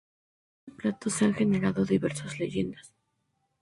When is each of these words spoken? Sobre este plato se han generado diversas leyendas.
Sobre 0.65 0.65
este 0.65 0.81
plato 0.81 1.09
se 1.11 1.25
han 1.25 1.35
generado 1.35 1.85
diversas 1.85 2.39
leyendas. 2.39 2.91